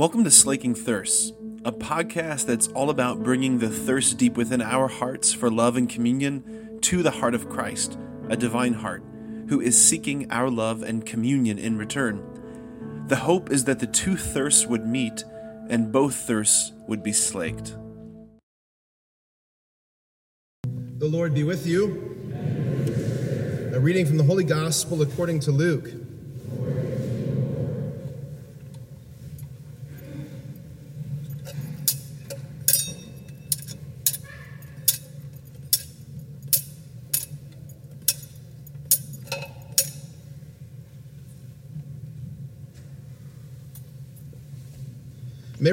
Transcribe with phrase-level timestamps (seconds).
[0.00, 4.88] Welcome to Slaking Thirsts, a podcast that's all about bringing the thirst deep within our
[4.88, 7.98] hearts for love and communion to the heart of Christ,
[8.30, 9.04] a divine heart,
[9.50, 13.04] who is seeking our love and communion in return.
[13.08, 15.22] The hope is that the two thirsts would meet
[15.68, 17.76] and both thirsts would be slaked.
[20.96, 22.16] The Lord be with you.
[23.74, 25.90] A reading from the Holy Gospel according to Luke.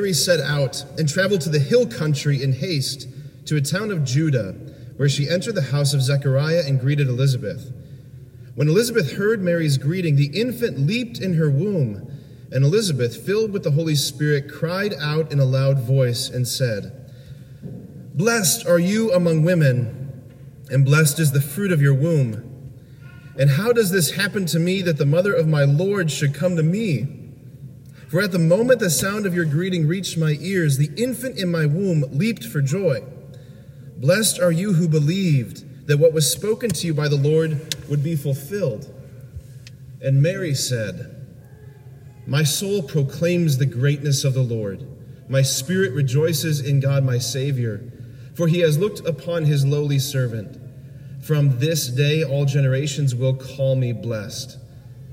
[0.08, 3.10] Mary set out and traveled to the hill country in haste
[3.46, 4.54] to a town of Judah,
[4.96, 7.74] where she entered the house of Zechariah and greeted Elizabeth.
[8.56, 12.10] When Elizabeth heard Mary's greeting, the infant leaped in her womb,
[12.54, 17.12] and Elizabeth, filled with the Holy Spirit, cried out in a loud voice and said,
[18.14, 20.24] Blessed are you among women,
[20.72, 22.72] and blessed is the fruit of your womb.
[23.38, 26.56] And how does this happen to me that the mother of my Lord should come
[26.56, 27.17] to me?
[28.10, 31.52] For at the moment the sound of your greeting reached my ears, the infant in
[31.52, 33.04] my womb leaped for joy.
[33.98, 38.04] Blessed are you who believed that what was spoken to you by the Lord would
[38.04, 38.94] be fulfilled.
[40.02, 41.28] And Mary said,
[42.26, 44.86] My soul proclaims the greatness of the Lord.
[45.30, 47.92] My spirit rejoices in God my Savior,
[48.36, 50.58] for he has looked upon his lowly servant.
[51.22, 54.58] From this day all generations will call me blessed.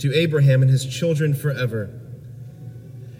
[0.00, 1.90] to Abraham and his children forever.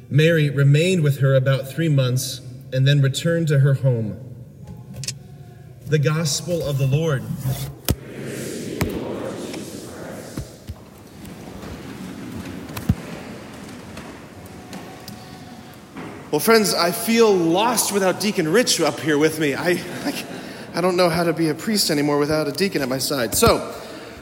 [0.08, 2.40] Mary remained with her about three months
[2.72, 4.18] and then returned to her home.
[5.86, 7.22] The Gospel of the Lord.
[16.30, 19.54] Well, friends, I feel lost without Deacon Rich up here with me.
[19.54, 20.24] I, I,
[20.76, 23.34] I, don't know how to be a priest anymore without a deacon at my side.
[23.34, 23.74] So,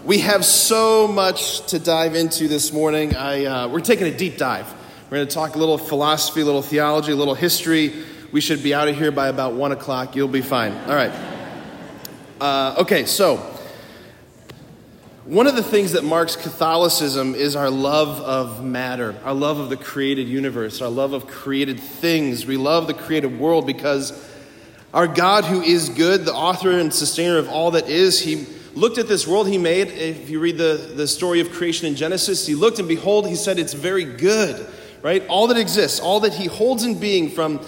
[0.09, 3.15] we have so much to dive into this morning.
[3.15, 4.67] I, uh, we're taking a deep dive.
[5.11, 7.93] We're going to talk a little philosophy, a little theology, a little history.
[8.33, 10.17] We should be out of here by about 1 o'clock.
[10.17, 10.73] You'll be fine.
[10.73, 11.13] All right.
[12.41, 13.37] Uh, okay, so
[15.27, 19.69] one of the things that marks Catholicism is our love of matter, our love of
[19.69, 22.47] the created universe, our love of created things.
[22.47, 24.27] We love the created world because
[24.95, 28.47] our God, who is good, the author and sustainer of all that is, He
[28.79, 29.89] looked at this world He made.
[29.89, 33.37] If you read the, the story of creation in Genesis, He looked and behold, He
[33.37, 34.67] said, It's very good,
[35.03, 35.27] right?
[35.29, 37.61] All that exists, all that He holds in being from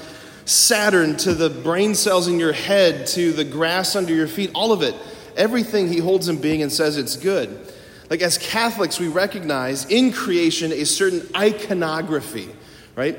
[0.45, 4.73] Saturn to the brain cells in your head to the grass under your feet, all
[4.73, 4.95] of it
[5.37, 7.73] everything he holds in being and says it's good.
[8.09, 12.49] Like as Catholics, we recognize in creation a certain iconography,
[12.97, 13.17] right?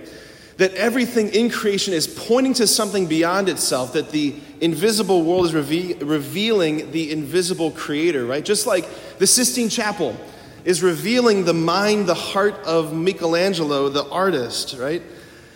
[0.61, 5.55] That everything in creation is pointing to something beyond itself, that the invisible world is
[5.55, 8.45] reve- revealing the invisible creator, right?
[8.45, 10.15] Just like the Sistine Chapel
[10.63, 15.01] is revealing the mind, the heart of Michelangelo, the artist, right?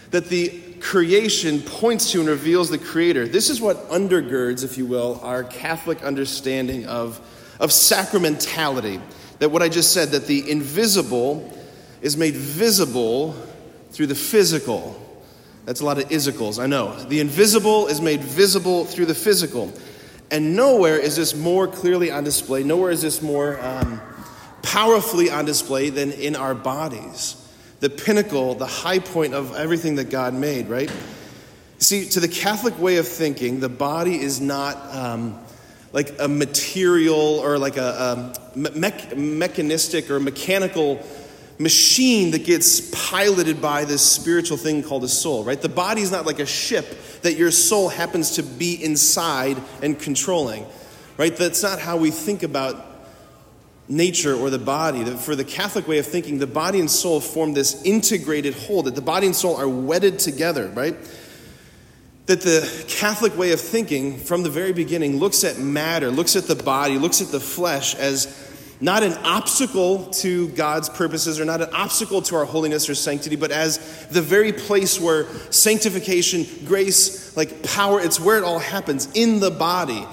[0.09, 0.49] That the
[0.79, 3.27] creation points to and reveals the Creator.
[3.27, 7.21] This is what undergirds, if you will, our Catholic understanding of,
[7.59, 8.99] of sacramentality.
[9.37, 11.55] That what I just said, that the invisible
[12.01, 13.35] is made visible
[13.95, 15.01] through the physical.
[15.65, 16.95] That's a lot of isicles, I know.
[17.05, 19.73] The invisible is made visible through the physical.
[20.29, 24.01] And nowhere is this more clearly on display, nowhere is this more um,
[24.61, 27.41] powerfully on display than in our bodies
[27.79, 30.91] the pinnacle, the high point of everything that God made, right?
[31.77, 35.39] See, to the Catholic way of thinking, the body is not um,
[35.91, 41.05] like a material or like a, a me- mechanistic or mechanical
[41.57, 45.61] machine that gets piloted by this spiritual thing called a soul, right?
[45.61, 46.85] The body is not like a ship
[47.21, 50.65] that your soul happens to be inside and controlling,
[51.17, 51.35] right?
[51.35, 52.85] That's not how we think about
[53.87, 55.05] nature or the body.
[55.05, 58.95] For the Catholic way of thinking, the body and soul form this integrated whole, that
[58.95, 60.95] the body and soul are wedded together, right?
[62.25, 66.45] That the Catholic way of thinking from the very beginning looks at matter, looks at
[66.45, 68.44] the body, looks at the flesh as
[68.81, 73.35] not an obstacle to God's purposes or not an obstacle to our holiness or sanctity,
[73.35, 79.09] but as the very place where sanctification, grace, like power, it's where it all happens
[79.13, 80.05] in the body.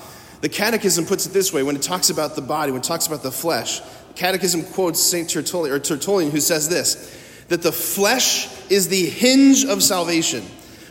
[0.43, 3.06] The Catechism puts it this way when it talks about the body, when it talks
[3.06, 3.81] about the flesh.
[3.81, 5.29] The Catechism quotes St.
[5.29, 7.19] Tertullian, or Tertullian, who says this
[7.49, 10.43] that the flesh is the hinge of salvation.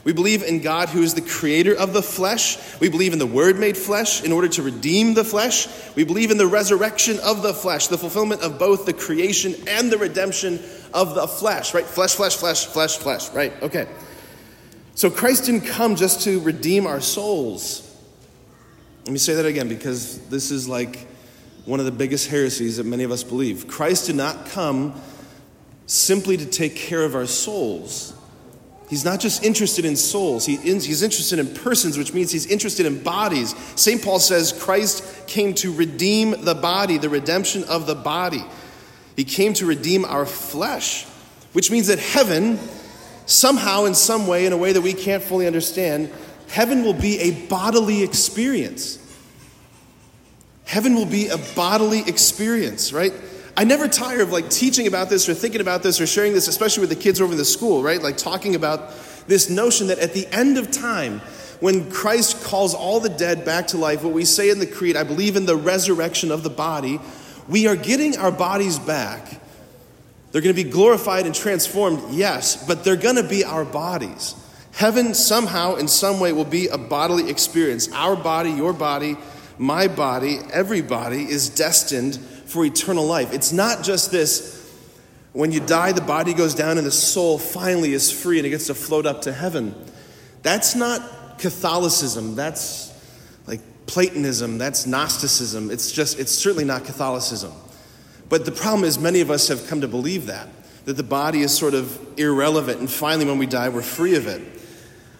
[0.03, 2.57] We believe in God who is the creator of the flesh.
[2.79, 5.67] We believe in the Word made flesh in order to redeem the flesh.
[5.95, 9.91] We believe in the resurrection of the flesh, the fulfillment of both the creation and
[9.91, 10.59] the redemption
[10.93, 11.85] of the flesh, right?
[11.85, 13.53] Flesh, flesh, flesh, flesh, flesh, right?
[13.61, 13.87] Okay.
[14.95, 17.87] So Christ didn't come just to redeem our souls.
[19.05, 21.07] Let me say that again because this is like
[21.65, 23.67] one of the biggest heresies that many of us believe.
[23.67, 24.99] Christ did not come
[25.85, 28.15] simply to take care of our souls.
[28.91, 32.85] He's not just interested in souls, he, he's interested in persons, which means he's interested
[32.85, 33.55] in bodies.
[33.79, 34.03] St.
[34.03, 38.43] Paul says Christ came to redeem the body, the redemption of the body.
[39.15, 41.05] He came to redeem our flesh,
[41.53, 42.59] which means that heaven,
[43.27, 46.11] somehow, in some way, in a way that we can't fully understand,
[46.49, 48.99] heaven will be a bodily experience.
[50.65, 53.13] Heaven will be a bodily experience, right?
[53.57, 56.47] I never tire of like teaching about this or thinking about this or sharing this,
[56.47, 58.01] especially with the kids over in the school, right?
[58.01, 58.91] Like talking about
[59.27, 61.19] this notion that at the end of time,
[61.59, 64.95] when Christ calls all the dead back to life, what we say in the Creed,
[64.95, 66.99] I believe in the resurrection of the body,
[67.47, 69.39] we are getting our bodies back.
[70.31, 74.33] They're going to be glorified and transformed, yes, but they're going to be our bodies.
[74.71, 77.91] Heaven somehow, in some way, will be a bodily experience.
[77.91, 79.17] Our body, your body,
[79.57, 82.17] my body, everybody is destined
[82.51, 83.33] for eternal life.
[83.33, 84.61] It's not just this
[85.33, 88.49] when you die, the body goes down and the soul finally is free and it
[88.49, 89.73] gets to float up to heaven.
[90.43, 92.35] That's not Catholicism.
[92.35, 92.93] That's
[93.47, 94.57] like Platonism.
[94.57, 95.71] That's Gnosticism.
[95.71, 97.53] It's just, it's certainly not Catholicism.
[98.27, 100.49] But the problem is, many of us have come to believe that,
[100.85, 104.27] that the body is sort of irrelevant, and finally, when we die, we're free of
[104.27, 104.41] it.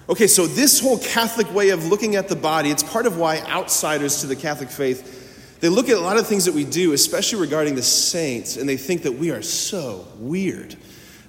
[0.10, 3.39] Okay, so this whole Catholic way of looking at the body, it's part of why
[3.42, 5.20] outsiders to the Catholic faith
[5.61, 8.67] they look at a lot of things that we do, especially regarding the saints, and
[8.67, 10.75] they think that we are so weird.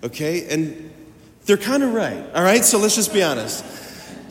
[0.03, 0.49] Okay?
[0.49, 0.91] And
[1.45, 2.25] they're kind of right.
[2.35, 2.65] All right?
[2.65, 3.65] So let's just be honest.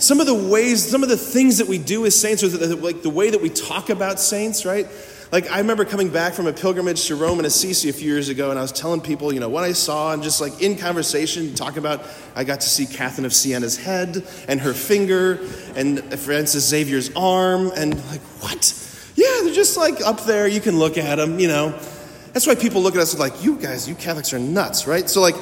[0.01, 2.75] Some of the ways, some of the things that we do as saints, or the,
[2.75, 4.87] like the way that we talk about saints, right?
[5.31, 8.27] Like I remember coming back from a pilgrimage to Rome and Assisi a few years
[8.27, 10.75] ago, and I was telling people, you know, what I saw, and just like in
[10.75, 12.03] conversation, talk about
[12.35, 15.39] I got to see Catherine of Siena's head and her finger,
[15.75, 18.90] and Francis Xavier's arm, and like what?
[19.15, 20.47] Yeah, they're just like up there.
[20.47, 21.77] You can look at them, you know.
[22.33, 25.09] That's why people look at us like, you guys, you Catholics are nuts, right?
[25.09, 25.35] So, like,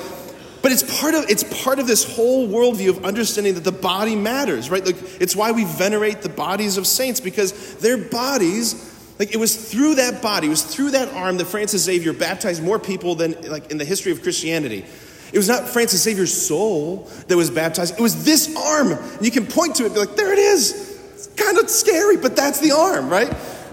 [0.62, 4.16] but it's part of it's part of this whole worldview of understanding that the body
[4.16, 4.86] matters, right?
[4.86, 8.88] Like, it's why we venerate the bodies of saints because their bodies.
[9.20, 12.64] Like it was through that body, it was through that arm that Francis Xavier baptized
[12.64, 14.86] more people than like in the history of Christianity.
[15.34, 18.00] It was not Francis Xavier's soul that was baptized.
[18.00, 18.94] It was this arm.
[18.94, 20.98] And you can point to it and be like, there it is.
[21.14, 23.30] It's kind of scary, but that's the arm, right?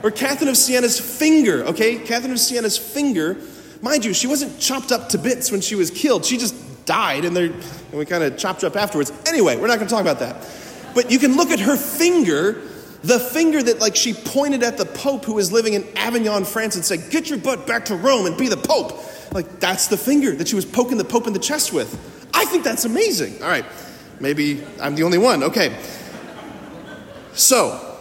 [0.07, 1.99] Or Catherine of Siena's finger, okay?
[1.99, 3.39] Catherine of Siena's finger,
[3.83, 6.25] mind you, she wasn't chopped up to bits when she was killed.
[6.25, 9.11] She just died and, and we kind of chopped her up afterwards.
[9.27, 10.49] Anyway, we're not going to talk about that.
[10.95, 12.63] But you can look at her finger,
[13.03, 16.77] the finger that like she pointed at the Pope who was living in Avignon, France
[16.77, 18.93] and said, get your butt back to Rome and be the Pope.
[19.35, 21.93] Like that's the finger that she was poking the Pope in the chest with.
[22.33, 23.43] I think that's amazing.
[23.43, 23.65] All right,
[24.21, 25.43] maybe I'm the only one.
[25.43, 25.77] Okay.
[27.33, 27.96] So,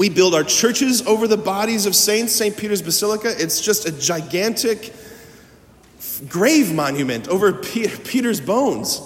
[0.00, 2.56] we build our churches over the bodies of saints, St.
[2.56, 3.34] Peter's Basilica.
[3.36, 4.94] It's just a gigantic
[6.26, 8.98] grave monument over Peter's bones.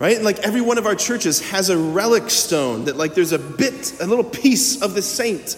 [0.00, 0.16] Right?
[0.16, 3.38] And like every one of our churches has a relic stone that, like, there's a
[3.38, 5.56] bit, a little piece of the saint,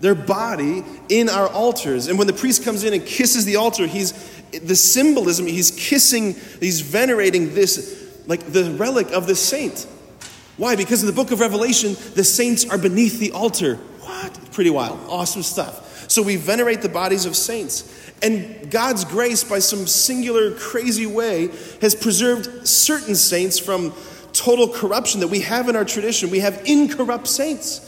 [0.00, 2.08] their body in our altars.
[2.08, 4.12] And when the priest comes in and kisses the altar, he's
[4.50, 9.86] the symbolism, he's kissing, he's venerating this, like the relic of the saint.
[10.56, 10.76] Why?
[10.76, 13.76] Because in the book of Revelation, the saints are beneath the altar.
[14.00, 14.52] What?
[14.52, 14.98] Pretty wild.
[15.08, 16.10] Awesome stuff.
[16.10, 17.92] So we venerate the bodies of saints.
[18.22, 21.48] And God's grace, by some singular, crazy way,
[21.80, 23.92] has preserved certain saints from
[24.32, 26.30] total corruption that we have in our tradition.
[26.30, 27.82] We have incorrupt saints,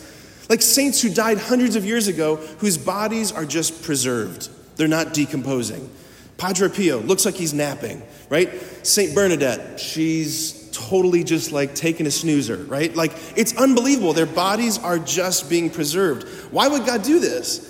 [0.50, 4.50] like saints who died hundreds of years ago, whose bodies are just preserved.
[4.76, 5.90] They're not decomposing.
[6.36, 8.50] Padre Pio looks like he's napping, right?
[8.86, 12.94] Saint Bernadette, she's totally just like taking a snoozer, right?
[12.94, 14.12] Like it's unbelievable.
[14.12, 16.28] Their bodies are just being preserved.
[16.52, 17.64] Why would God do this?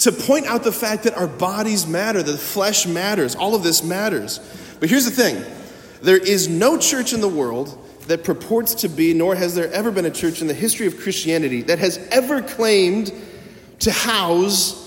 [0.00, 3.62] To point out the fact that our bodies matter, that the flesh matters, all of
[3.62, 4.38] this matters.
[4.80, 5.44] But here's the thing
[6.02, 9.90] there is no church in the world that purports to be, nor has there ever
[9.90, 13.12] been a church in the history of Christianity that has ever claimed
[13.80, 14.80] to house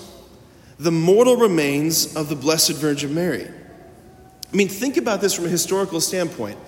[0.78, 3.48] the mortal remains of the Blessed Virgin Mary.
[4.52, 6.58] I mean, think about this from a historical standpoint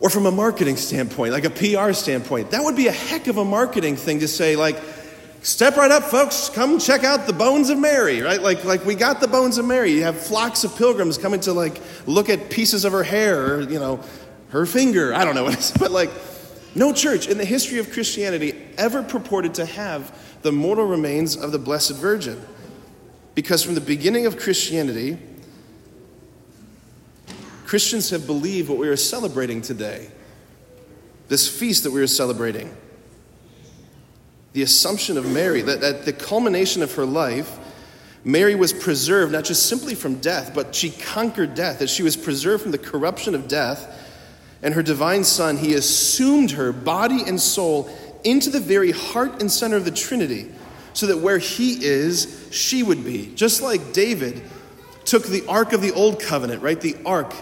[0.00, 2.52] or from a marketing standpoint, like a PR standpoint.
[2.52, 4.76] That would be a heck of a marketing thing to say, like,
[5.42, 8.40] step right up, folks, come check out the bones of Mary, right?
[8.40, 9.92] Like, like we got the bones of Mary.
[9.92, 13.60] You have flocks of pilgrims coming to, like, look at pieces of her hair or,
[13.62, 14.00] you know,
[14.50, 15.14] her finger.
[15.14, 16.10] I don't know what it is, but, like,
[16.74, 21.50] no church in the history of Christianity ever purported to have the mortal remains of
[21.50, 22.40] the Blessed Virgin.
[23.34, 25.18] Because from the beginning of Christianity,
[27.68, 30.08] Christians have believed what we are celebrating today.
[31.28, 32.74] This feast that we are celebrating.
[34.54, 37.58] The Assumption of Mary, that at the culmination of her life,
[38.24, 42.16] Mary was preserved not just simply from death, but she conquered death, that she was
[42.16, 44.02] preserved from the corruption of death.
[44.62, 47.90] And her divine Son, he assumed her body and soul
[48.24, 50.50] into the very heart and center of the Trinity,
[50.94, 53.30] so that where he is, she would be.
[53.34, 54.40] Just like David
[55.04, 56.80] took the Ark of the Old Covenant, right?
[56.80, 57.34] The Ark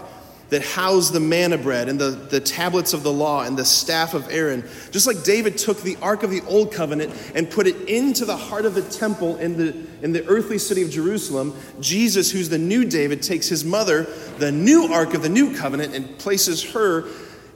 [0.49, 4.13] that housed the manna bread and the, the tablets of the law and the staff
[4.13, 4.63] of Aaron.
[4.91, 8.37] Just like David took the Ark of the Old Covenant and put it into the
[8.37, 12.57] heart of the temple in the, in the earthly city of Jerusalem, Jesus, who's the
[12.57, 14.03] new David, takes his mother,
[14.37, 17.05] the new Ark of the New Covenant, and places her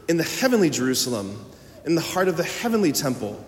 [0.10, 1.46] in the heavenly Jerusalem,
[1.86, 3.44] in the heart of the heavenly temple.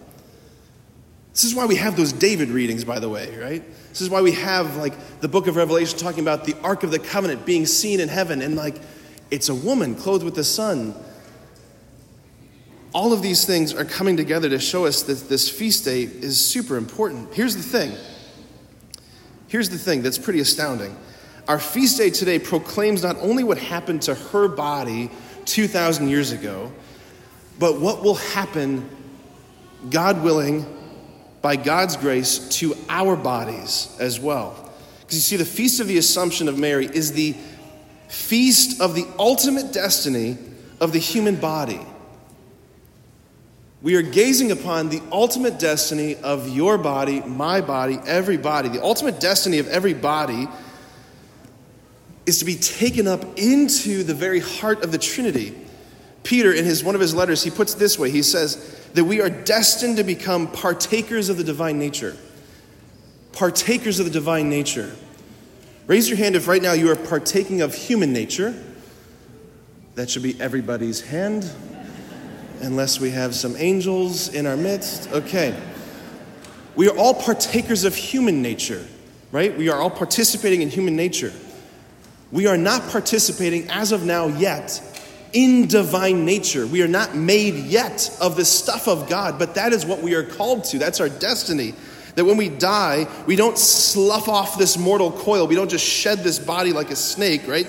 [1.33, 3.63] This is why we have those David readings, by the way, right?
[3.89, 6.91] This is why we have like the book of Revelation talking about the Ark of
[6.91, 8.79] the Covenant being seen in heaven and like
[9.33, 10.93] it's a woman clothed with the sun.
[12.93, 16.39] All of these things are coming together to show us that this feast day is
[16.39, 17.33] super important.
[17.33, 17.97] Here's the thing.
[19.47, 20.95] Here's the thing that's pretty astounding.
[21.47, 25.09] Our feast day today proclaims not only what happened to her body
[25.45, 26.71] 2,000 years ago,
[27.57, 28.87] but what will happen,
[29.89, 30.63] God willing,
[31.41, 34.71] by God's grace, to our bodies as well.
[35.01, 37.35] Because you see, the Feast of the Assumption of Mary is the
[38.13, 40.37] feast of the ultimate destiny
[40.79, 41.79] of the human body.
[43.81, 48.69] We are gazing upon the ultimate destiny of your body, my body, every body.
[48.69, 50.47] The ultimate destiny of every body
[52.25, 55.55] is to be taken up into the very heart of the Trinity.
[56.21, 59.03] Peter, in his, one of his letters, he puts it this way he says that
[59.03, 62.15] we are destined to become partakers of the divine nature.
[63.33, 64.95] Partakers of the divine nature.
[65.85, 68.55] Raise your hand if right now you are partaking of human nature.
[69.95, 71.49] That should be everybody's hand,
[72.61, 75.11] unless we have some angels in our midst.
[75.11, 75.53] Okay.
[76.75, 78.83] We are all partakers of human nature,
[79.31, 79.55] right?
[79.55, 81.33] We are all participating in human nature.
[82.31, 84.81] We are not participating as of now yet
[85.33, 86.65] in divine nature.
[86.65, 90.15] We are not made yet of the stuff of God, but that is what we
[90.15, 90.79] are called to.
[90.79, 91.73] That's our destiny.
[92.15, 95.47] That when we die, we don't slough off this mortal coil.
[95.47, 97.67] We don't just shed this body like a snake, right?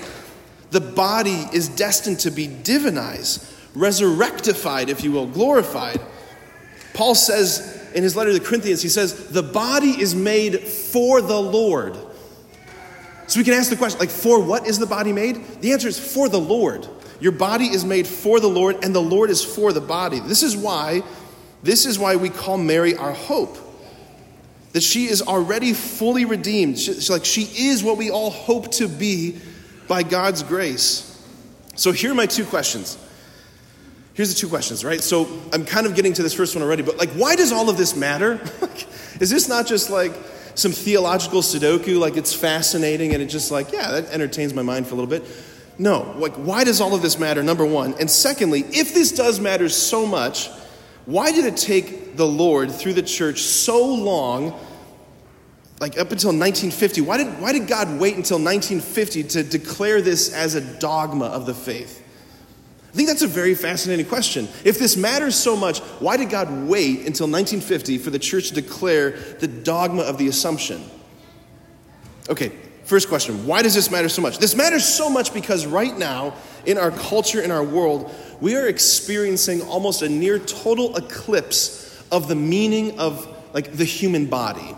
[0.71, 5.99] The body is destined to be divinized, resurrectified, if you will, glorified.
[6.93, 11.21] Paul says in his letter to the Corinthians, he says, the body is made for
[11.21, 11.97] the Lord.
[13.27, 15.43] So we can ask the question, like, for what is the body made?
[15.61, 16.87] The answer is for the Lord.
[17.19, 20.19] Your body is made for the Lord, and the Lord is for the body.
[20.19, 21.01] This is why,
[21.63, 23.57] this is why we call Mary our hope
[24.75, 26.77] that she is already fully redeemed.
[26.77, 29.39] She, like she is what we all hope to be
[29.87, 31.17] by God's grace.
[31.75, 32.97] So here are my two questions.
[34.15, 34.99] Here's the two questions, right?
[34.99, 37.69] So I'm kind of getting to this first one already, but like, why does all
[37.69, 38.33] of this matter?
[39.21, 40.11] is this not just like
[40.55, 44.87] some theological Sudoku, like it's fascinating and it's just like, yeah, that entertains my mind
[44.87, 45.23] for a little bit?
[45.79, 47.41] No, like, why does all of this matter?
[47.41, 47.95] Number one.
[47.97, 50.49] And secondly, if this does matter so much,
[51.05, 54.59] why did it take the Lord through the church so long,
[55.79, 57.01] like up until 1950?
[57.01, 61.45] Why did, why did God wait until 1950 to declare this as a dogma of
[61.45, 62.01] the faith?
[62.91, 64.47] I think that's a very fascinating question.
[64.63, 68.53] If this matters so much, why did God wait until 1950 for the church to
[68.53, 70.81] declare the dogma of the Assumption?
[72.29, 72.53] Okay,
[72.85, 74.37] first question why does this matter so much?
[74.37, 78.67] This matters so much because right now, in our culture, in our world, we are
[78.67, 84.75] experiencing almost a near total eclipse of the meaning of like the human body.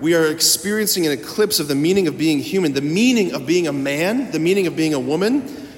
[0.00, 3.68] We are experiencing an eclipse of the meaning of being human, the meaning of being
[3.68, 5.68] a man, the meaning of being a woman,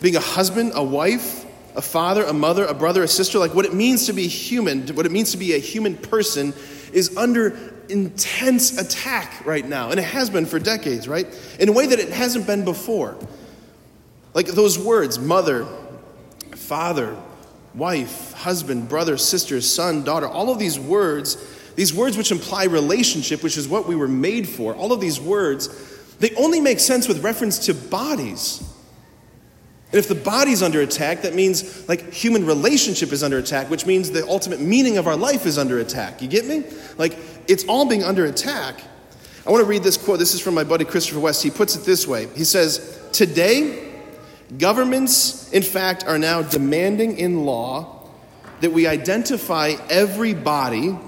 [0.00, 1.44] being a husband, a wife,
[1.76, 3.38] a father, a mother, a brother, a sister.
[3.38, 6.54] Like what it means to be human, what it means to be a human person
[6.92, 7.56] is under
[7.90, 9.90] intense attack right now.
[9.90, 11.26] And it has been for decades, right?
[11.58, 13.16] In a way that it hasn't been before.
[14.34, 15.66] Like those words, mother,
[16.52, 17.16] father,
[17.74, 21.36] wife, husband, brother, sister, son, daughter, all of these words
[21.78, 25.20] these words which imply relationship, which is what we were made for, all of these
[25.20, 25.68] words,
[26.18, 28.60] they only make sense with reference to bodies.
[29.90, 33.86] And if the body's under attack, that means like human relationship is under attack, which
[33.86, 36.20] means the ultimate meaning of our life is under attack.
[36.20, 36.64] You get me?
[36.98, 37.16] Like
[37.46, 38.82] it's all being under attack.
[39.46, 40.18] I want to read this quote.
[40.18, 41.42] This is from my buddy Christopher West.
[41.42, 43.94] He puts it this way He says, Today,
[44.58, 48.10] governments, in fact, are now demanding in law
[48.60, 50.98] that we identify every body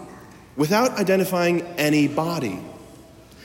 [0.57, 2.61] without identifying any body.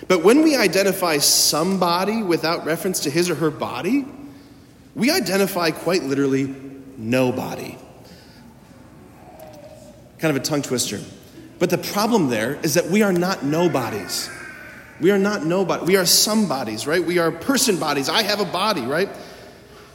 [0.07, 4.05] But when we identify somebody without reference to his or her body,
[4.95, 6.55] we identify quite literally
[6.97, 7.77] nobody.
[10.17, 11.01] Kind of a tongue twister.
[11.59, 14.29] But the problem there is that we are not nobodies.
[15.01, 15.85] We are not nobody.
[15.85, 17.03] We are somebodies, right?
[17.03, 18.07] We are person bodies.
[18.07, 19.09] I have a body, right?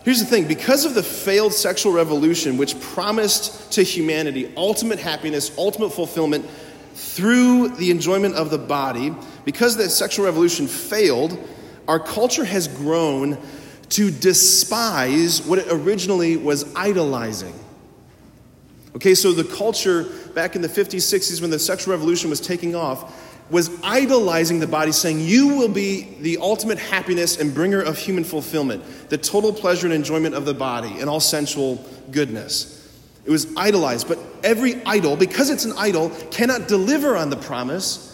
[0.04, 5.56] Here's the thing because of the failed sexual revolution, which promised to humanity ultimate happiness,
[5.58, 6.46] ultimate fulfillment
[6.94, 9.14] through the enjoyment of the body,
[9.44, 11.38] because the sexual revolution failed,
[11.88, 13.38] our culture has grown
[13.90, 17.54] to despise what it originally was idolizing.
[18.96, 20.04] Okay, so the culture
[20.34, 24.66] back in the 50s, 60s, when the sexual revolution was taking off, was idolizing the
[24.66, 29.52] body, saying, You will be the ultimate happiness and bringer of human fulfillment, the total
[29.52, 32.76] pleasure and enjoyment of the body, and all sensual goodness.
[33.24, 38.09] It was idolized, but every idol, because it's an idol, cannot deliver on the promise.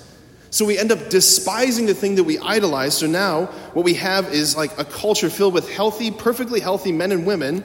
[0.56, 2.96] So we end up despising the thing that we idolize.
[2.96, 3.44] So now
[3.74, 7.62] what we have is like a culture filled with healthy, perfectly healthy men and women,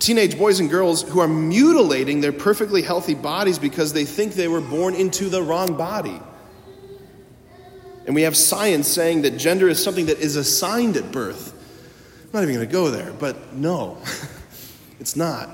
[0.00, 4.48] teenage boys and girls who are mutilating their perfectly healthy bodies because they think they
[4.48, 6.20] were born into the wrong body.
[8.06, 11.54] And we have science saying that gender is something that is assigned at birth.
[12.24, 13.96] I'm not even going to go there, but no,
[14.98, 15.50] it's not.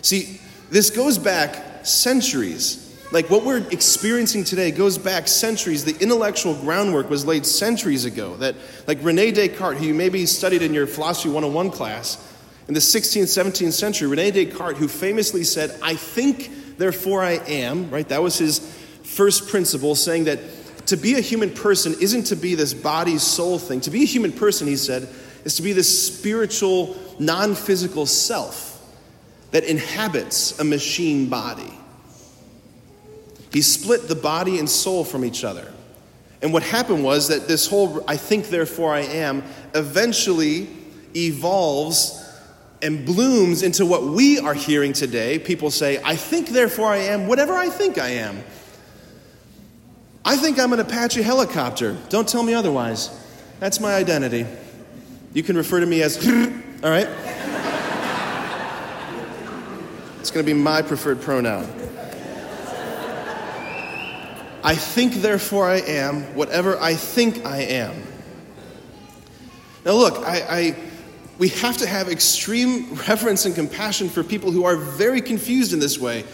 [0.00, 2.81] See, this goes back centuries.
[3.12, 5.84] Like what we're experiencing today goes back centuries.
[5.84, 8.36] The intellectual groundwork was laid centuries ago.
[8.36, 8.54] That,
[8.86, 12.16] like Rene Descartes, who you maybe studied in your Philosophy 101 class,
[12.68, 17.90] in the 16th, 17th century, Rene Descartes, who famously said, I think, therefore I am,
[17.90, 18.08] right?
[18.08, 18.60] That was his
[19.02, 20.40] first principle, saying that
[20.86, 23.82] to be a human person isn't to be this body soul thing.
[23.82, 25.06] To be a human person, he said,
[25.44, 28.70] is to be this spiritual, non physical self
[29.50, 31.78] that inhabits a machine body.
[33.52, 35.70] He split the body and soul from each other.
[36.40, 40.68] And what happened was that this whole I think, therefore I am eventually
[41.14, 42.18] evolves
[42.82, 45.38] and blooms into what we are hearing today.
[45.38, 48.42] People say, I think, therefore I am, whatever I think I am.
[50.24, 51.96] I think I'm an Apache helicopter.
[52.08, 53.10] Don't tell me otherwise.
[53.60, 54.46] That's my identity.
[55.32, 56.16] You can refer to me as,
[56.82, 57.08] all right?
[60.18, 61.64] It's going to be my preferred pronoun.
[64.64, 68.02] I think, therefore, I am whatever I think I am.
[69.84, 70.76] Now, look, I, I,
[71.38, 75.80] we have to have extreme reverence and compassion for people who are very confused in
[75.80, 76.24] this way.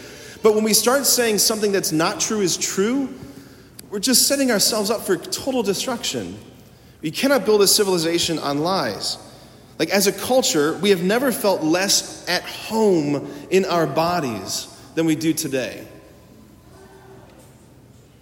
[0.43, 3.09] But when we start saying something that's not true is true,
[3.89, 6.37] we're just setting ourselves up for total destruction.
[7.01, 9.17] We cannot build a civilization on lies.
[9.79, 15.05] Like, as a culture, we have never felt less at home in our bodies than
[15.05, 15.87] we do today.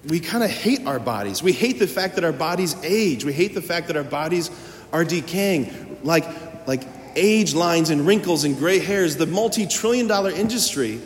[0.08, 1.44] We kind of hate our bodies.
[1.44, 3.26] We hate the fact that our bodies age.
[3.26, 4.50] We hate the fact that our bodies
[4.94, 6.00] are decaying.
[6.04, 6.26] Like,
[6.68, 6.84] like
[7.16, 11.02] age lines and wrinkles and gray hairs, the multi trillion dollar industry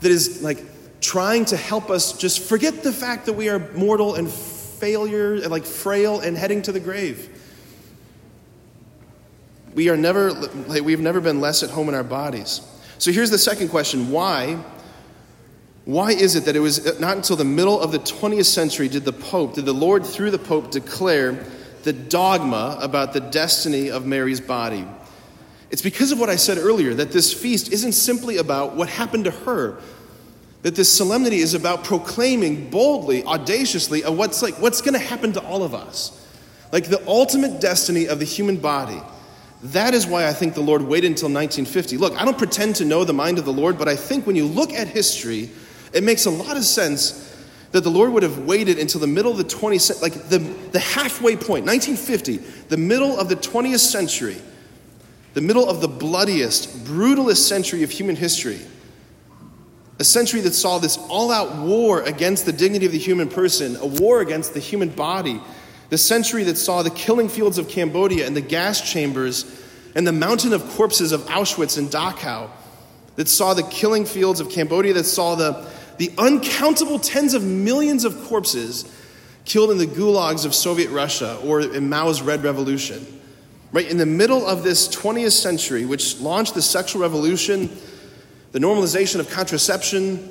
[0.00, 0.58] that is like
[1.00, 5.64] trying to help us just forget the fact that we are mortal and failure, like
[5.64, 7.28] frail and heading to the grave.
[9.74, 12.60] We are never, like, we've never been less at home in our bodies.
[12.98, 14.62] So here's the second question why?
[15.84, 18.88] Why is it that it was uh, not until the middle of the 20th century
[18.88, 21.44] did the Pope, did the Lord through the Pope declare
[21.82, 24.86] the dogma about the destiny of Mary's body?
[25.70, 29.24] It's because of what I said earlier that this feast isn't simply about what happened
[29.24, 29.78] to her,
[30.62, 35.32] that this solemnity is about proclaiming boldly, audaciously, of what's like what's going to happen
[35.32, 36.16] to all of us.
[36.72, 39.00] Like the ultimate destiny of the human body.
[39.62, 41.98] That is why I think the Lord waited until 1950.
[41.98, 44.36] Look, I don't pretend to know the mind of the Lord, but I think when
[44.36, 45.50] you look at history,
[45.92, 47.26] it makes a lot of sense
[47.72, 50.80] that the Lord would have waited until the middle of the 20th like the, the
[50.80, 54.36] halfway point, 1950, the middle of the 20th century,
[55.34, 58.60] the middle of the bloodiest, brutalest century of human history.
[60.00, 63.76] A century that saw this all out war against the dignity of the human person,
[63.76, 65.40] a war against the human body,
[65.90, 69.44] the century that saw the killing fields of Cambodia and the gas chambers
[69.94, 72.48] and the mountain of corpses of Auschwitz and Dachau,
[73.16, 75.68] that saw the killing fields of Cambodia, that saw the,
[76.00, 78.90] the uncountable tens of millions of corpses
[79.44, 83.06] killed in the gulags of Soviet Russia or in Mao's Red Revolution.
[83.70, 87.68] Right in the middle of this 20th century, which launched the sexual revolution,
[88.52, 90.30] the normalization of contraception,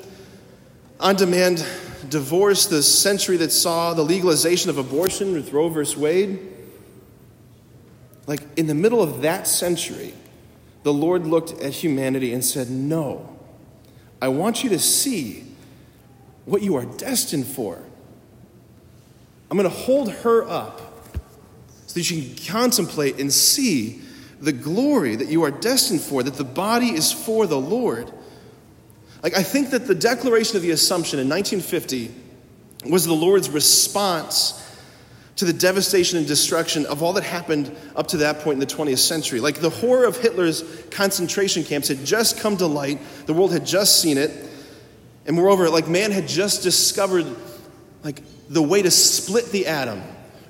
[0.98, 1.64] on demand
[2.08, 5.94] divorce, the century that saw the legalization of abortion with Roe v.
[5.96, 6.52] Wade.
[8.26, 10.14] Like in the middle of that century,
[10.82, 13.38] the Lord looked at humanity and said, No,
[14.20, 15.46] I want you to see
[16.44, 17.82] what you are destined for.
[19.50, 20.80] I'm going to hold her up
[21.86, 24.00] so that you can contemplate and see
[24.40, 28.10] the glory that you are destined for, that the body is for the Lord.
[29.22, 32.14] Like, I think that the Declaration of the Assumption in 1950
[32.88, 34.56] was the Lord's response
[35.36, 38.66] to the devastation and destruction of all that happened up to that point in the
[38.66, 39.40] 20th century.
[39.40, 43.66] Like, the horror of Hitler's concentration camps had just come to light, the world had
[43.66, 44.30] just seen it,
[45.30, 47.24] and moreover, like, man had just discovered,
[48.02, 50.02] like, the way to split the atom,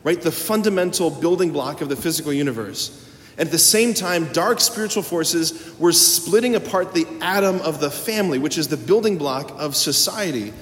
[0.04, 0.18] right?
[0.18, 3.06] The fundamental building block of the physical universe.
[3.36, 7.90] And at the same time, dark spiritual forces were splitting apart the atom of the
[7.90, 10.54] family, which is the building block of society.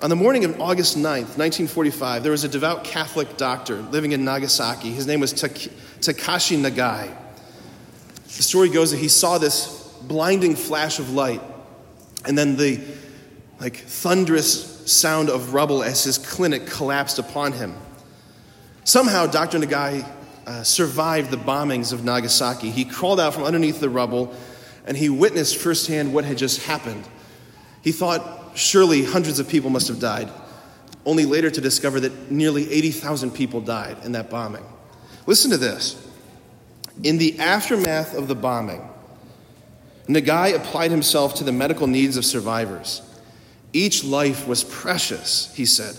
[0.00, 4.24] On the morning of August 9th, 1945, there was a devout Catholic doctor living in
[4.24, 4.92] Nagasaki.
[4.92, 7.14] His name was Takashi Nagai.
[8.24, 9.78] The story goes that he saw this
[10.10, 11.40] blinding flash of light
[12.26, 12.80] and then the
[13.60, 17.76] like thunderous sound of rubble as his clinic collapsed upon him.
[18.82, 19.60] Somehow, Dr.
[19.60, 20.04] Nagai
[20.48, 22.72] uh, survived the bombings of Nagasaki.
[22.72, 24.34] He crawled out from underneath the rubble
[24.84, 27.04] and he witnessed firsthand what had just happened.
[27.82, 30.28] He thought surely hundreds of people must have died,
[31.06, 34.64] only later to discover that nearly 80,000 people died in that bombing.
[35.26, 36.04] Listen to this.
[37.04, 38.82] In the aftermath of the bombing,
[40.08, 43.02] Nagai applied himself to the medical needs of survivors.
[43.72, 45.96] Each life was precious, he said.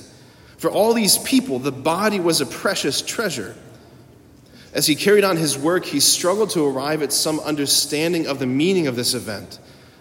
[0.57, 3.55] For all these people, the body was a precious treasure.
[4.73, 8.45] As he carried on his work, he struggled to arrive at some understanding of the
[8.45, 9.59] meaning of this event,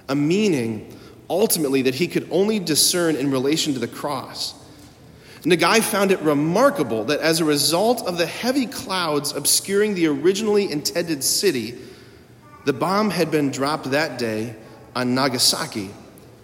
[0.08, 0.96] a meaning
[1.28, 4.54] ultimately that he could only discern in relation to the cross.
[5.42, 10.70] Nagai found it remarkable that as a result of the heavy clouds obscuring the originally
[10.70, 11.78] intended city,
[12.64, 14.54] the bomb had been dropped that day
[14.94, 15.90] on Nagasaki,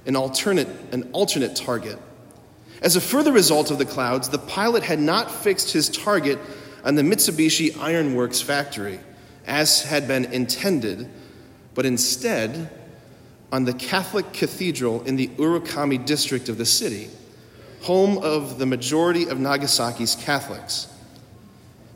[0.07, 1.99] an alternate, an alternate target.
[2.83, 6.39] As a further result of the clouds, the pilot had not fixed his target
[6.85, 9.01] on the Mitsubishi Ironworks factory,
[9.47, 11.09] as had been intended,
[11.75, 12.71] but instead
[13.51, 17.09] on the Catholic cathedral in the Urakami district of the city,
[17.83, 20.89] home of the majority of Nagasaki's Catholics.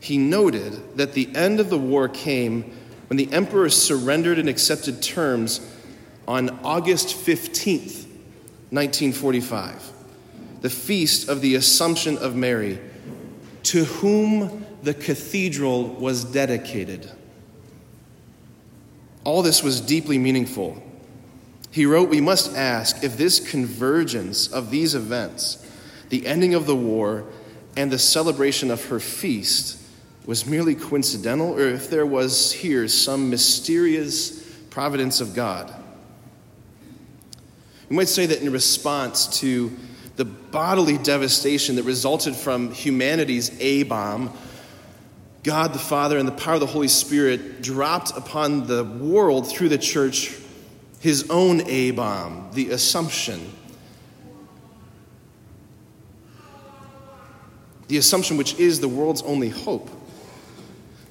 [0.00, 2.72] He noted that the end of the war came
[3.10, 5.60] when the emperor surrendered and accepted terms
[6.26, 8.06] on August 15th,
[8.70, 9.92] 1945,
[10.62, 12.78] the feast of the Assumption of Mary,
[13.64, 17.10] to whom the cathedral was dedicated.
[19.24, 20.82] All this was deeply meaningful
[21.70, 25.64] he wrote, We must ask if this convergence of these events,
[26.08, 27.24] the ending of the war
[27.76, 29.79] and the celebration of her feast,
[30.30, 35.74] was merely coincidental or if there was here some mysterious providence of God.
[37.88, 39.76] You might say that in response to
[40.14, 44.32] the bodily devastation that resulted from humanity's A bomb,
[45.42, 49.70] God the Father and the power of the Holy Spirit dropped upon the world through
[49.70, 50.38] the church
[51.00, 53.52] his own A bomb, the Assumption.
[57.88, 59.90] The Assumption, which is the world's only hope.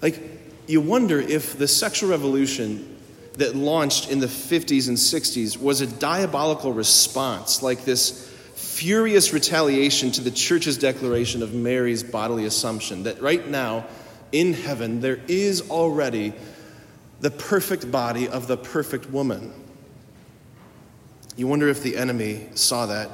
[0.02, 0.22] Like,
[0.68, 2.98] you wonder if the sexual revolution
[3.34, 10.12] that launched in the 50s and 60s was a diabolical response, like this furious retaliation
[10.12, 13.86] to the church's declaration of Mary's bodily assumption that right now
[14.32, 16.34] in heaven there is already
[17.22, 19.54] the perfect body of the perfect woman.
[21.36, 23.10] You wonder if the enemy saw that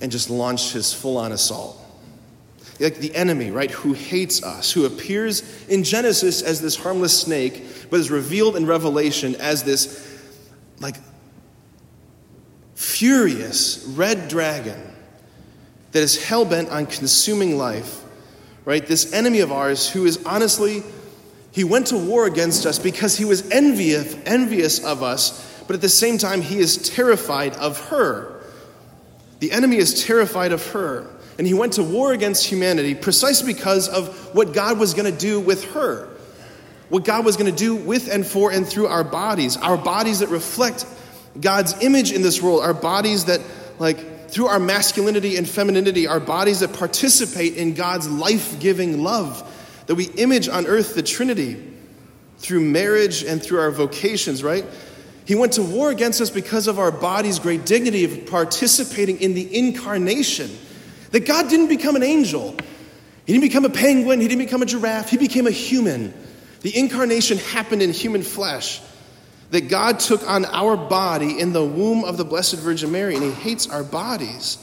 [0.00, 1.76] and just launched his full on assault.
[2.80, 7.64] Like the enemy, right, who hates us, who appears in Genesis as this harmless snake,
[7.90, 10.20] but is revealed in Revelation as this,
[10.80, 10.96] like,
[12.74, 14.80] furious red dragon
[15.90, 18.04] that is hell bent on consuming life,
[18.64, 18.86] right?
[18.86, 20.84] This enemy of ours who is honestly,
[21.50, 25.82] he went to war against us because he was envious, envious of us but at
[25.82, 28.40] the same time, he is terrified of her.
[29.40, 31.06] The enemy is terrified of her.
[31.38, 35.18] And he went to war against humanity precisely because of what God was going to
[35.18, 36.08] do with her.
[36.88, 40.20] what God was going to do with and for and through our bodies, our bodies
[40.20, 40.86] that reflect
[41.38, 43.40] God's image in this world, our bodies that,
[43.78, 49.44] like, through our masculinity and femininity, our bodies that participate in God's life giving love,
[49.86, 51.62] that we image on earth the Trinity
[52.38, 54.64] through marriage and through our vocations, right?
[55.24, 59.34] He went to war against us because of our body's great dignity of participating in
[59.34, 60.50] the incarnation.
[61.10, 62.56] That God didn't become an angel,
[63.26, 66.14] He didn't become a penguin, He didn't become a giraffe, He became a human.
[66.60, 68.80] The incarnation happened in human flesh.
[69.50, 73.24] That God took on our body in the womb of the Blessed Virgin Mary, and
[73.24, 74.58] He hates our bodies,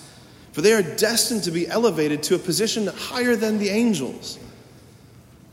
[0.52, 4.38] for they are destined to be elevated to a position higher than the angels.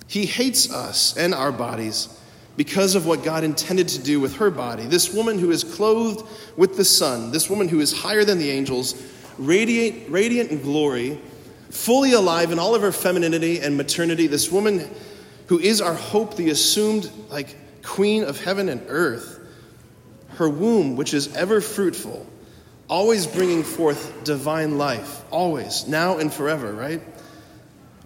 [0.06, 2.08] He hates us and our bodies
[2.56, 4.84] because of what God intended to do with her body.
[4.84, 6.26] This woman who is clothed
[6.56, 8.94] with the sun, this woman who is higher than the angels,
[9.38, 11.20] radiate, radiant in glory,
[11.70, 14.88] fully alive in all of her femininity and maternity, this woman
[15.46, 19.40] who is our hope, the assumed like queen of heaven and earth,
[20.36, 22.26] her womb, which is ever fruitful,
[22.88, 27.00] always bringing forth divine life, always, now and forever, right?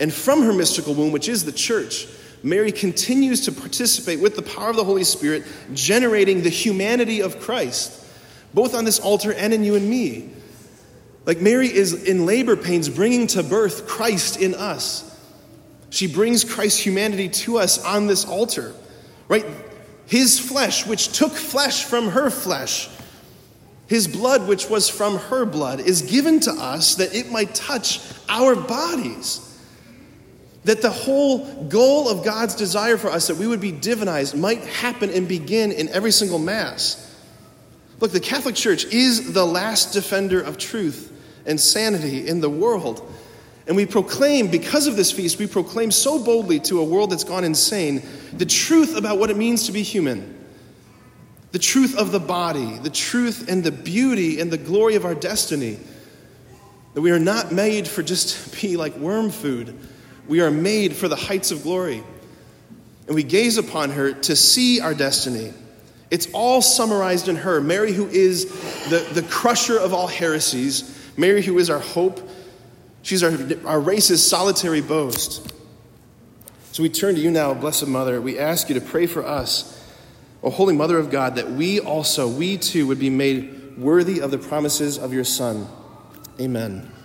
[0.00, 2.06] And from her mystical womb, which is the church,
[2.42, 7.40] Mary continues to participate with the power of the Holy Spirit, generating the humanity of
[7.40, 8.04] Christ,
[8.54, 10.30] both on this altar and in you and me.
[11.26, 15.02] Like Mary is in labor pains, bringing to birth Christ in us.
[15.90, 18.72] She brings Christ's humanity to us on this altar,
[19.28, 19.44] right?
[20.06, 22.88] His flesh, which took flesh from her flesh,
[23.88, 28.00] his blood, which was from her blood, is given to us that it might touch
[28.28, 29.42] our bodies.
[30.64, 34.64] That the whole goal of God's desire for us, that we would be divinized, might
[34.64, 37.02] happen and begin in every single Mass.
[38.00, 41.12] Look, the Catholic Church is the last defender of truth
[41.46, 43.12] and sanity in the world.
[43.66, 47.24] And we proclaim, because of this feast, we proclaim so boldly to a world that's
[47.24, 50.34] gone insane the truth about what it means to be human.
[51.52, 55.14] The truth of the body, the truth and the beauty and the glory of our
[55.14, 55.78] destiny.
[56.94, 59.76] That we are not made for just to be like worm food.
[60.28, 62.02] We are made for the heights of glory.
[63.06, 65.52] And we gaze upon her to see our destiny.
[66.10, 68.46] It's all summarized in her Mary, who is
[68.90, 72.20] the, the crusher of all heresies, Mary, who is our hope
[73.06, 75.52] She's our, our race's solitary boast.
[76.72, 78.20] So we turn to you now, Blessed Mother.
[78.20, 79.80] We ask you to pray for us,
[80.42, 84.32] O Holy Mother of God, that we also, we too, would be made worthy of
[84.32, 85.68] the promises of your Son.
[86.40, 86.95] Amen.